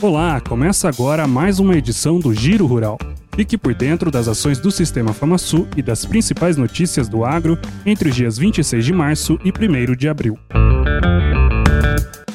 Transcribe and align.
Olá, 0.00 0.40
começa 0.40 0.88
agora 0.88 1.26
mais 1.26 1.58
uma 1.58 1.76
edição 1.76 2.20
do 2.20 2.32
Giro 2.32 2.66
Rural. 2.66 2.98
Fique 3.34 3.58
por 3.58 3.74
dentro 3.74 4.12
das 4.12 4.28
ações 4.28 4.60
do 4.60 4.70
Sistema 4.70 5.12
FamaSul 5.12 5.66
e 5.76 5.82
das 5.82 6.06
principais 6.06 6.56
notícias 6.56 7.08
do 7.08 7.24
agro 7.24 7.58
entre 7.84 8.08
os 8.08 8.14
dias 8.14 8.38
26 8.38 8.84
de 8.84 8.92
março 8.92 9.40
e 9.44 9.50
1 9.50 9.96
de 9.96 10.08
abril. 10.08 10.38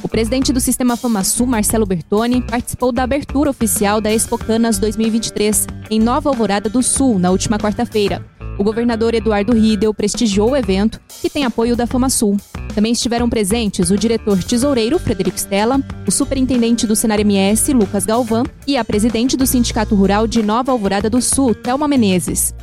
O 0.04 0.10
presidente 0.10 0.52
do 0.52 0.60
Sistema 0.60 0.98
FamaSul, 0.98 1.48
Marcelo 1.48 1.86
Bertoni, 1.86 2.42
participou 2.42 2.92
da 2.92 3.04
abertura 3.04 3.50
oficial 3.50 4.02
da 4.02 4.12
Expocanas 4.12 4.78
2023 4.78 5.66
em 5.90 6.02
Nova 6.02 6.30
Alvorada 6.30 6.70
do 6.70 6.84
Sul, 6.84 7.18
na 7.18 7.32
última 7.32 7.58
quarta-feira. 7.58 8.26
O 8.58 8.64
governador 8.64 9.14
Eduardo 9.14 9.54
Riedel 9.54 9.94
prestigiou 9.94 10.52
o 10.52 10.58
evento, 10.58 11.00
que 11.22 11.30
tem 11.30 11.46
apoio 11.46 11.78
da 11.78 11.88
FamaSul. 11.88 12.38
Também 12.74 12.92
estiveram 12.92 13.30
presentes 13.30 13.92
o 13.92 13.98
diretor 13.98 14.42
tesoureiro, 14.44 14.98
Frederico 14.98 15.38
Stella, 15.38 15.80
o 16.08 16.12
superintendente 16.12 16.88
do 16.88 16.96
Senar 16.96 17.20
MS, 17.20 17.72
Lucas 17.74 18.06
Galvão, 18.06 18.44
e 18.66 18.76
a 18.78 18.84
presidente 18.84 19.38
do 19.38 19.46
Sindicato 19.46 19.94
Rural 19.94 20.26
de 20.26 20.42
Nova 20.42 20.72
Alvorada 20.72 21.10
do 21.10 21.22
Sul, 21.22 21.54
Thelma 21.54 21.88
Menezes. 21.88 22.54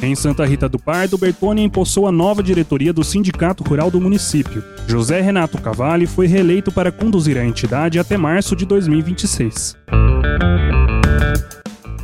Em 0.00 0.16
Santa 0.16 0.44
Rita 0.44 0.68
do 0.68 0.80
Pardo, 0.80 1.16
Bertoni 1.16 1.62
empossou 1.62 2.08
a 2.08 2.12
nova 2.12 2.42
diretoria 2.42 2.92
do 2.92 3.04
Sindicato 3.04 3.62
Rural 3.62 3.88
do 3.88 4.00
município. 4.00 4.62
José 4.86 5.20
Renato 5.20 5.58
Cavalli 5.58 6.06
foi 6.06 6.26
reeleito 6.26 6.72
para 6.72 6.90
conduzir 6.90 7.38
a 7.38 7.44
entidade 7.44 8.00
até 8.00 8.16
março 8.16 8.56
de 8.56 8.66
2026. 8.66 9.76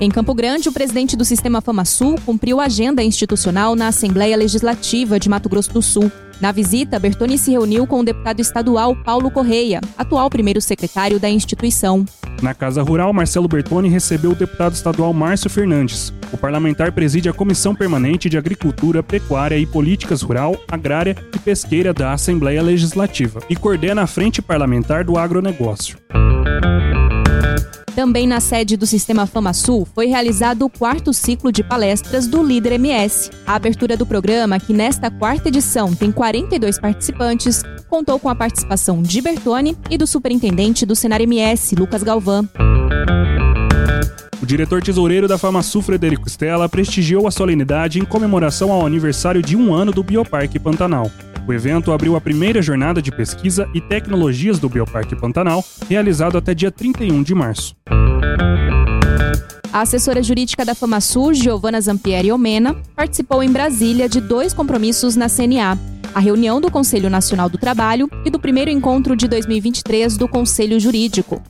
Em 0.01 0.09
Campo 0.11 0.33
Grande, 0.33 0.69
o 0.69 0.73
presidente 0.73 1.17
do 1.17 1.25
Sistema 1.25 1.61
FamaSul 1.61 2.15
cumpriu 2.25 2.61
a 2.61 2.67
agenda 2.67 3.03
institucional 3.03 3.75
na 3.75 3.89
Assembleia 3.89 4.37
Legislativa 4.37 5.19
de 5.19 5.29
Mato 5.29 5.49
Grosso 5.49 5.73
do 5.73 5.83
Sul. 5.83 6.11
Na 6.41 6.53
visita, 6.53 7.01
Bertoni 7.01 7.37
se 7.37 7.51
reuniu 7.51 7.85
com 7.85 7.99
o 7.99 8.05
deputado 8.05 8.39
estadual 8.39 8.95
Paulo 8.95 9.29
Correia, 9.29 9.81
atual 9.97 10.31
primeiro 10.31 10.61
secretário 10.61 11.19
da 11.19 11.29
instituição. 11.29 12.07
Na 12.41 12.55
Casa 12.55 12.81
Rural, 12.81 13.13
Marcelo 13.13 13.49
Bertoni 13.49 13.89
recebeu 13.89 14.31
o 14.31 14.37
deputado 14.37 14.75
estadual 14.75 15.13
Márcio 15.13 15.51
Fernandes. 15.51 16.15
O 16.33 16.39
parlamentar 16.39 16.93
preside 16.93 17.29
a 17.29 17.33
Comissão 17.33 17.75
Permanente 17.75 18.29
de 18.29 18.39
Agricultura, 18.39 19.03
Pecuária 19.03 19.59
e 19.59 19.67
Políticas 19.67 20.23
Rural, 20.23 20.57
Agrária 20.71 21.17
e 21.35 21.39
Pesqueira 21.41 21.93
da 21.93 22.13
Assembleia 22.13 22.63
Legislativa 22.63 23.41
e 23.51 23.57
coordena 23.57 24.03
a 24.03 24.07
Frente 24.07 24.41
Parlamentar 24.41 25.03
do 25.03 25.19
Agronegócio. 25.19 25.99
Também 27.99 28.29
na 28.29 28.39
sede 28.39 28.77
do 28.77 28.87
Sistema 28.87 29.27
FamaSul 29.27 29.85
foi 29.93 30.07
realizado 30.07 30.65
o 30.65 30.71
quarto 30.71 31.13
ciclo 31.13 31.51
de 31.51 31.65
palestras 31.65 32.29
do 32.29 32.45
Líder 32.45 32.75
MS. 32.75 33.29
A 33.45 33.57
abertura 33.57 33.97
do 33.97 34.07
programa, 34.07 34.61
que 34.61 34.73
nesta 34.73 35.11
quarta 35.11 35.49
edição 35.49 35.93
tem 35.93 36.13
42 36.13 36.79
participantes, 36.79 37.65
contou 37.89 38.17
com 38.21 38.29
a 38.29 38.37
participação 38.37 39.03
de 39.03 39.21
Bertone 39.21 39.77
e 39.91 39.99
do 39.99 40.07
superintendente 40.07 40.87
do 40.87 40.95
Senar 40.95 41.21
MS, 41.21 41.75
Lucas 41.75 42.05
Galvão. 42.05 42.49
O 44.41 44.47
diretor 44.47 44.81
tesoureiro 44.81 45.27
da 45.27 45.37
FamaSul, 45.37 45.83
Frederico 45.83 46.29
Stella, 46.29 46.69
prestigiou 46.69 47.27
a 47.27 47.33
solenidade 47.33 47.99
em 47.99 48.05
comemoração 48.05 48.71
ao 48.71 48.87
aniversário 48.87 49.43
de 49.43 49.57
um 49.57 49.75
ano 49.75 49.91
do 49.91 50.05
Bioparque 50.05 50.61
Pantanal. 50.61 51.11
O 51.49 51.53
evento 51.55 51.93
abriu 51.93 52.15
a 52.15 52.21
primeira 52.21 52.61
jornada 52.61 53.01
de 53.01 53.11
pesquisa 53.11 53.67
e 53.73 53.81
tecnologias 53.81 54.59
do 54.59 54.69
Bioparque 54.69 55.17
Pantanal, 55.17 55.65
realizado 55.89 56.37
até 56.37 56.53
dia 56.53 56.71
31 56.71 57.23
de 57.23 57.35
março. 57.35 57.75
A 59.73 59.81
assessora 59.81 60.23
jurídica 60.23 60.63
da 60.63 60.75
FamaSul, 60.75 61.33
Giovana 61.33 61.81
Zampieri 61.81 62.31
Omena, 62.31 62.77
participou 62.95 63.43
em 63.43 63.51
Brasília 63.51 64.11
de 64.11 64.21
dois 64.21 64.53
compromissos 64.53 65.17
na 65.17 65.27
CNA: 65.31 65.79
a 66.15 66.21
reunião 66.21 66.61
do 66.61 66.71
Conselho 66.71 67.09
Nacional 67.09 67.49
do 67.49 67.57
Trabalho 67.57 68.11
e 68.27 68.31
do 68.31 68.39
primeiro 68.39 68.71
encontro 68.71 69.17
de 69.17 69.27
2023 69.27 70.19
do 70.19 70.29
Conselho 70.29 70.79
Jurídico. 70.79 71.43